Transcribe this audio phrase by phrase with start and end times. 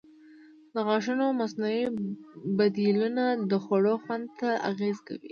[0.73, 1.83] د غاښونو مصنوعي
[2.57, 5.29] بدیلونه د خوړو خوند ته اغېز کوي.